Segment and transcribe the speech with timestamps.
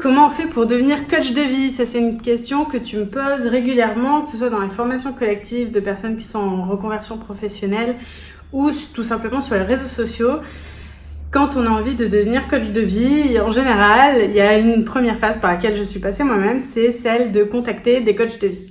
[0.00, 1.72] Comment on fait pour devenir coach de vie?
[1.72, 5.12] Ça, c'est une question que tu me poses régulièrement, que ce soit dans les formations
[5.12, 7.96] collectives de personnes qui sont en reconversion professionnelle
[8.52, 10.34] ou tout simplement sur les réseaux sociaux.
[11.32, 14.84] Quand on a envie de devenir coach de vie, en général, il y a une
[14.84, 18.46] première phase par laquelle je suis passée moi-même, c'est celle de contacter des coachs de
[18.46, 18.68] vie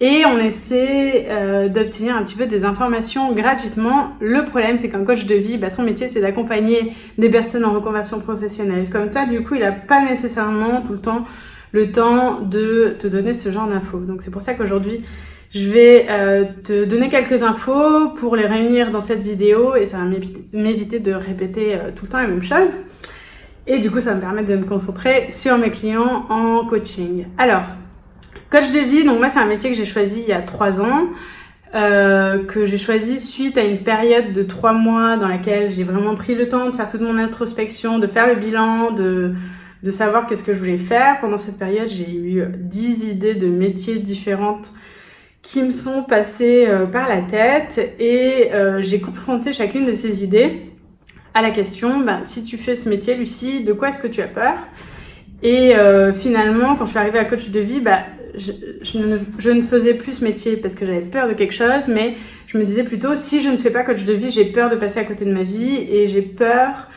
[0.00, 4.10] et on essaie euh, d'obtenir un petit peu des informations gratuitement.
[4.20, 7.72] Le problème, c'est qu'un coach de vie, bah, son métier, c'est d'accompagner des personnes en
[7.72, 8.88] reconversion professionnelle.
[8.90, 11.24] Comme toi, du coup, il n'a pas nécessairement tout le temps
[11.72, 13.98] le temps de te donner ce genre d'infos.
[13.98, 15.04] Donc c'est pour ça qu'aujourd'hui,
[15.52, 19.98] je vais euh, te donner quelques infos pour les réunir dans cette vidéo et ça
[19.98, 20.04] va
[20.52, 22.80] m'éviter de répéter euh, tout le temps les mêmes choses.
[23.66, 27.24] Et du coup, ça va me permettre de me concentrer sur mes clients en coaching.
[27.38, 27.62] Alors,
[28.50, 30.80] Coach de vie, donc moi c'est un métier que j'ai choisi il y a trois
[30.80, 31.08] ans,
[31.74, 36.14] euh, que j'ai choisi suite à une période de trois mois dans laquelle j'ai vraiment
[36.14, 39.34] pris le temps de faire toute mon introspection, de faire le bilan, de,
[39.90, 41.20] savoir qu'est-ce que je voulais faire.
[41.20, 44.68] Pendant cette période, j'ai eu dix idées de métiers différentes
[45.42, 50.22] qui me sont passées euh, par la tête et euh, j'ai confronté chacune de ces
[50.22, 50.62] idées
[51.34, 54.22] à la question, bah, si tu fais ce métier, Lucie, de quoi est-ce que tu
[54.22, 54.54] as peur?
[55.42, 55.74] Et
[56.20, 57.98] finalement, quand je suis arrivée à coach de vie, bah,
[58.36, 62.58] je, ne, faisais plus ce métier parce que j'avais peur de quelque chose, mais je
[62.58, 65.00] me disais plutôt, si je ne fais pas coach de vie, j'ai peur de passer
[65.00, 66.88] à côté de ma vie et j'ai peur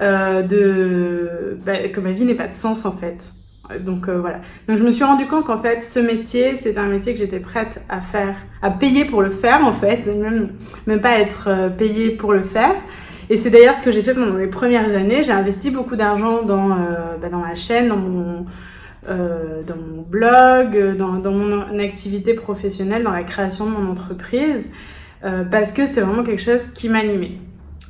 [0.00, 3.32] euh, de bah, que ma vie n'ait pas de sens en fait.
[3.78, 4.40] Donc euh, voilà.
[4.68, 7.38] Donc je me suis rendu compte qu'en fait, ce métier, c'est un métier que j'étais
[7.38, 10.50] prête à faire, à payer pour le faire en fait, même,
[10.86, 12.74] même pas être euh, payée pour le faire.
[13.28, 15.22] Et c'est d'ailleurs ce que j'ai fait pendant les premières années.
[15.22, 18.46] J'ai investi beaucoup d'argent dans, euh, bah, dans ma chaîne, dans mon
[19.08, 24.68] euh, dans mon blog, dans, dans, mon activité professionnelle, dans la création de mon entreprise,
[25.24, 27.32] euh, parce que c'était vraiment quelque chose qui m'animait.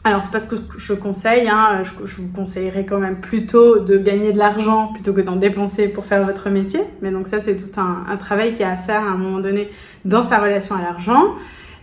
[0.03, 3.99] Alors c'est pas ce que je conseille, hein, je, vous conseillerais quand même plutôt de
[3.99, 6.81] gagner de l'argent plutôt que d'en dépenser pour faire votre métier.
[7.03, 9.41] Mais donc ça c'est tout un, un, travail qui a à faire à un moment
[9.41, 9.71] donné
[10.07, 11.35] dans sa relation à l'argent.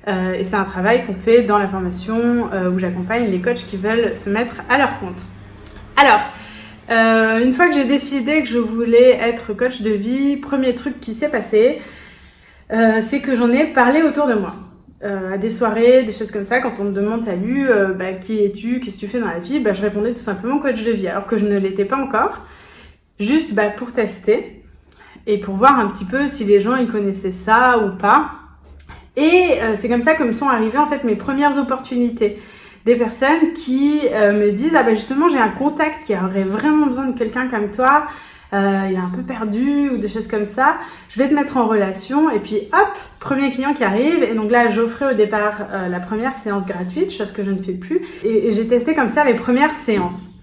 [0.08, 3.66] Euh, et c'est un travail qu'on fait dans la formation euh, où j'accompagne les coachs
[3.68, 5.20] qui veulent se mettre à leur compte.
[5.98, 6.22] Alors,
[6.90, 11.00] euh, une fois que j'ai décidé que je voulais être coach de vie, premier truc
[11.00, 11.82] qui s'est passé,
[12.72, 14.56] euh, c'est que j'en ai parlé autour de moi.
[15.04, 18.14] Euh, à des soirées, des choses comme ça, quand on me demande salut, euh, bah,
[18.14, 20.84] qui es-tu, qu'est-ce que tu fais dans la vie, bah, je répondais tout simplement coach
[20.84, 22.40] de vie, alors que je ne l'étais pas encore,
[23.20, 24.64] juste bah, pour tester
[25.28, 28.32] et pour voir un petit peu si les gens ils connaissaient ça ou pas.
[29.16, 32.40] Et euh, c'est comme ça que me sont arrivées en fait mes premières opportunités
[32.88, 36.88] des personnes qui euh, me disent ah ben justement j'ai un contact qui aurait vraiment
[36.88, 38.08] besoin de quelqu'un comme toi
[38.54, 40.78] euh, il est un peu perdu ou des choses comme ça.
[41.10, 44.24] Je vais te mettre en relation et puis hop premier client qui arrive.
[44.24, 47.62] Et donc là j'offrais au départ euh, la première séance gratuite chose que je ne
[47.62, 48.00] fais plus.
[48.24, 50.37] Et, et j'ai testé comme ça les premières séances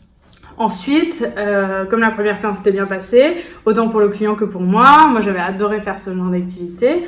[0.57, 4.61] Ensuite, euh, comme la première séance s'était bien passée, autant pour le client que pour
[4.61, 7.07] moi, moi j'avais adoré faire ce genre d'activité,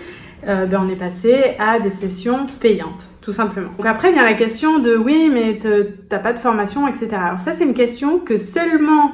[0.49, 3.71] euh, ben on est passé à des sessions payantes, tout simplement.
[3.77, 5.61] Donc après, il y a la question de oui, mais
[6.09, 7.09] t'as pas de formation, etc.
[7.13, 9.13] Alors ça, c'est une question que seulement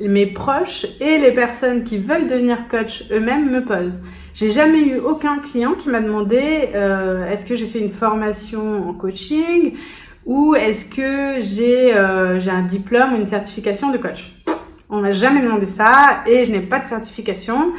[0.00, 4.00] mes proches et les personnes qui veulent devenir coach eux-mêmes me posent.
[4.34, 8.88] J'ai jamais eu aucun client qui m'a demandé euh, est-ce que j'ai fait une formation
[8.88, 9.74] en coaching?
[10.28, 14.30] Ou est-ce que j'ai euh, un diplôme ou une certification de coach?
[14.90, 17.72] On m'a jamais demandé ça et je n'ai pas de certification.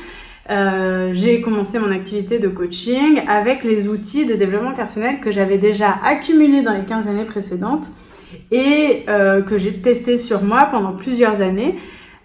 [0.49, 5.59] Euh, j'ai commencé mon activité de coaching avec les outils de développement personnel que j'avais
[5.59, 7.91] déjà accumulés dans les 15 années précédentes
[8.49, 11.77] et euh, que j'ai testé sur moi pendant plusieurs années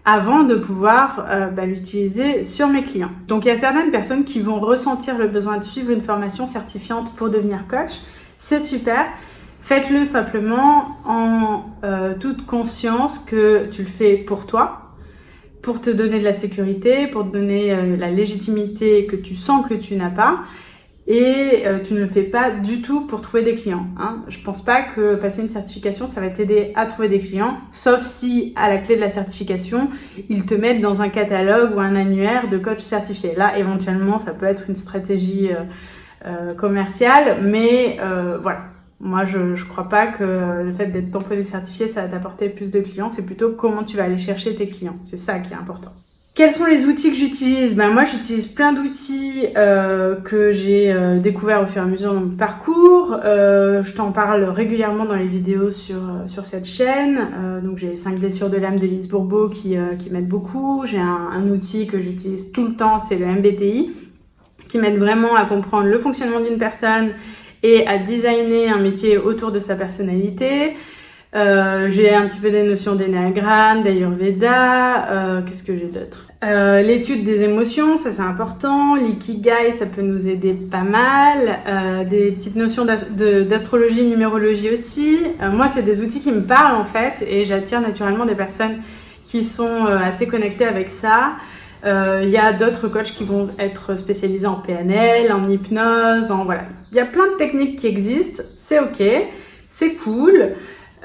[0.07, 3.13] avant de pouvoir bah, l'utiliser sur mes clients.
[3.27, 6.47] Donc il y a certaines personnes qui vont ressentir le besoin de suivre une formation
[6.47, 7.93] certifiante pour devenir coach.
[8.39, 9.07] C'est super.
[9.65, 14.91] Faites-le simplement en euh, toute conscience que tu le fais pour toi,
[15.63, 19.67] pour te donner de la sécurité, pour te donner euh, la légitimité que tu sens
[19.67, 20.41] que tu n'as pas.
[21.07, 23.87] Et euh, tu ne le fais pas du tout pour trouver des clients.
[23.99, 24.23] Hein.
[24.29, 28.03] Je pense pas que passer une certification, ça va t'aider à trouver des clients, sauf
[28.05, 29.89] si à la clé de la certification,
[30.29, 33.35] ils te mettent dans un catalogue ou un annuaire de coach certifié.
[33.35, 35.51] Là, éventuellement, ça peut être une stratégie
[36.57, 37.99] commerciale, mais
[38.41, 38.74] voilà,
[39.05, 42.71] moi, je ne crois pas que le fait d'être tamponné certifié, ça va t'apporter plus
[42.71, 43.11] de clients.
[43.15, 44.97] C'est plutôt comment tu vas aller chercher tes clients.
[45.05, 45.93] C'est ça qui est important.
[46.35, 47.77] Quels sont les outils que j'utilise?
[47.77, 52.15] Ben moi, j'utilise plein d'outils euh, que j'ai euh, découverts au fur et à mesure
[52.15, 53.21] dans mon parcours.
[53.25, 57.21] Euh, je t'en parle régulièrement dans les vidéos sur sur cette chaîne.
[57.63, 60.83] Donc j'ai 5 blessures de l'âme d'Elise Bourbeau qui qui m'aide beaucoup.
[60.87, 63.93] J'ai un outil que j'utilise tout le temps, c'est le MBTI,
[64.69, 67.11] qui m'aide vraiment à comprendre le fonctionnement d'une personne
[67.65, 70.77] et à designer un métier autour de sa personnalité.
[71.35, 75.09] Euh, j'ai un petit peu des notions d'énéagramme, d'ayurveda.
[75.09, 76.29] Euh, Qu'est-ce que j'ai d'autre?
[76.45, 78.95] Euh, L'étude des émotions, ça c'est important.
[78.95, 82.07] L'ikigai, ça peut nous aider pas mal.
[82.09, 85.19] Des petites notions d'astrologie, numérologie aussi.
[85.41, 88.77] Moi, c'est des outils qui me parlent en fait, et j'attire naturellement des personnes
[89.27, 91.33] qui sont assez connectées avec ça.
[91.85, 96.63] Il y a d'autres coachs qui vont être spécialisés en PNL, en hypnose, en voilà.
[96.91, 98.43] Il y a plein de techniques qui existent.
[98.59, 99.03] C'est ok,
[99.69, 100.55] c'est cool.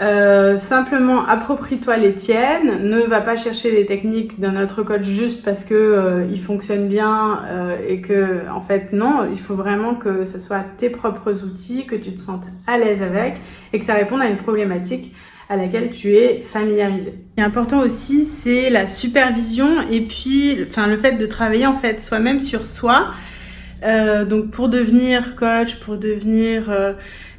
[0.02, 5.44] Euh, simplement approprie-toi les tiennes, ne va pas chercher les techniques d'un autre coach juste
[5.44, 9.96] parce que euh, il fonctionne bien euh, et que en fait non, il faut vraiment
[9.96, 13.42] que ce soit tes propres outils, que tu te sentes à l'aise avec
[13.74, 15.14] et que ça réponde à une problématique
[15.50, 17.14] à laquelle tu es familiarisé.
[17.38, 22.00] Est important aussi, c'est la supervision et puis enfin le fait de travailler en fait
[22.00, 23.14] soi-même sur soi.
[23.82, 26.70] Donc pour devenir coach, pour devenir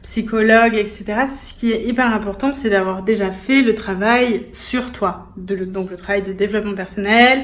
[0.02, 1.04] psychologue, etc.
[1.46, 5.28] Ce qui est hyper important, c'est d'avoir déjà fait le travail sur toi.
[5.36, 7.42] donc le travail de développement personnel,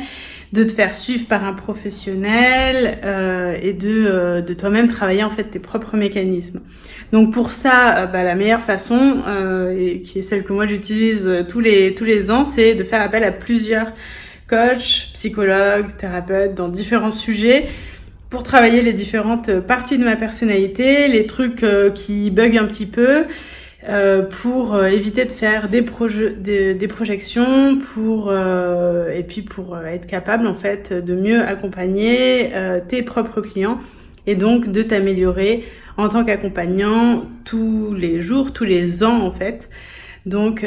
[0.52, 5.30] de te faire suivre par un professionnel euh, et de, euh, de toi-même travailler en
[5.30, 6.60] fait tes propres mécanismes.
[7.12, 9.16] Donc pour ça, euh, bah, la meilleure façon,
[9.76, 13.02] et qui est celle que moi j'utilise tous les, tous les ans, c'est de faire
[13.02, 13.92] appel à plusieurs
[14.48, 17.68] coachs, psychologues, thérapeutes dans différents sujets
[18.36, 22.84] pour travailler les différentes parties de ma personnalité, les trucs euh, qui bug un petit
[22.84, 23.24] peu,
[23.88, 25.82] euh, pour euh, éviter de faire des,
[26.38, 32.52] des, des projections, pour et puis pour être capable en fait de mieux accompagner
[32.88, 33.78] tes propres clients
[34.26, 35.64] et donc de t'améliorer
[35.96, 39.70] en tant qu'accompagnant tous les jours, tous les ans en fait.
[40.26, 40.66] Donc,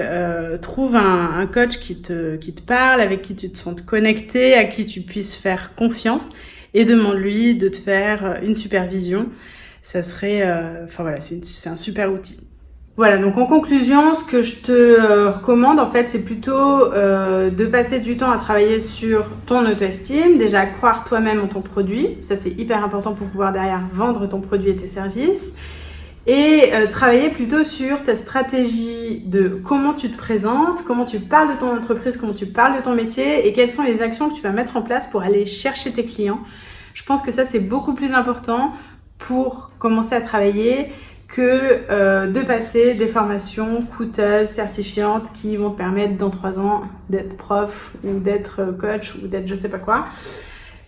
[0.62, 4.56] trouve un, un, coach qui te, qui te parle, avec qui tu te sens connecté,
[4.56, 6.24] à qui tu puisses faire confiance
[6.74, 9.28] et demande-lui de te faire une supervision.
[9.82, 12.40] Ça serait, euh, enfin voilà, c'est un super outil.
[13.00, 17.50] Voilà, donc en conclusion, ce que je te euh, recommande en fait, c'est plutôt euh,
[17.50, 22.18] de passer du temps à travailler sur ton auto-estime, déjà croire toi-même en ton produit,
[22.28, 25.54] ça c'est hyper important pour pouvoir derrière vendre ton produit et tes services,
[26.30, 31.56] et euh, travailler plutôt sur ta stratégie de comment tu te présentes, comment tu parles
[31.56, 34.36] de ton entreprise, comment tu parles de ton métier et quelles sont les actions que
[34.36, 36.42] tu vas mettre en place pour aller chercher tes clients.
[36.94, 38.70] Je pense que ça c'est beaucoup plus important
[39.18, 40.92] pour commencer à travailler
[41.30, 46.84] que euh, de passer des formations coûteuses, certifiantes qui vont te permettre dans trois ans
[47.10, 50.06] d'être prof ou d'être coach ou d'être je sais pas quoi.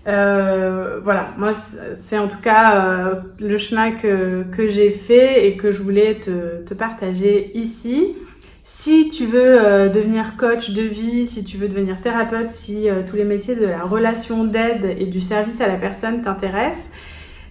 [0.08, 1.54] Euh, voilà, moi
[1.94, 6.74] c'est en tout cas euh, le chemin que, j'ai fait et que je voulais te,
[6.74, 8.16] partager ici.
[8.64, 13.16] Si tu veux euh, devenir coach de vie, si tu veux devenir thérapeute, si tous
[13.16, 16.90] les métiers de la relation d'aide et du service à la personne t'intéressent,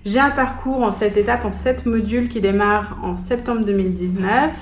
[0.04, 4.56] j'ai un parcours en cette étape, en sept modules qui démarre en septembre 2019.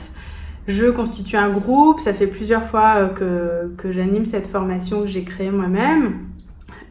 [0.67, 5.23] Je constitue un groupe, ça fait plusieurs fois que, que j'anime cette formation que j'ai
[5.23, 6.28] créée moi-même.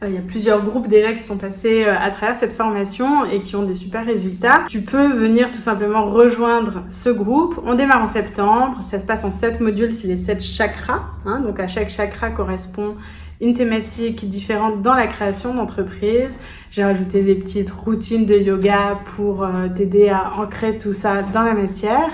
[0.02, 3.24] Euh, il y a plusieurs groupes déjà qui sont passés euh, à travers cette formation
[3.24, 4.60] et qui ont des super résultats.
[4.68, 7.60] Tu peux venir tout simplement rejoindre ce groupe.
[7.66, 8.80] On démarre en septembre.
[8.90, 11.02] Ça se passe en 7 modules, c'est les 7 chakras.
[11.26, 11.40] Hein.
[11.40, 12.94] donc à chaque chakra correspond
[13.40, 16.30] une thématique différente dans la création d'entreprise.
[16.70, 21.42] J'ai rajouté des petites routines de yoga pour euh, t'aider à ancrer tout ça dans
[21.42, 22.10] la matière.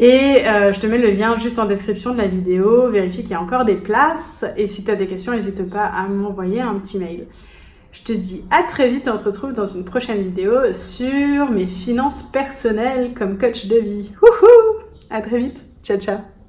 [0.00, 2.88] Et euh, je te mets le lien juste en description de la vidéo.
[2.88, 4.46] Vérifie qu'il y a encore des places.
[4.56, 7.26] Et si tu as des questions, n'hésite pas à m'envoyer un petit mail.
[7.92, 9.10] Je te dis à très vite.
[9.12, 14.10] On se retrouve dans une prochaine vidéo sur mes finances personnelles comme coach de vie.
[14.22, 15.60] Wouhou À très vite.
[15.82, 16.39] Ciao, ciao.